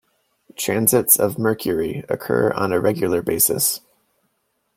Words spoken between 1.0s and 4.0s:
of Mercury occur on a regular basis.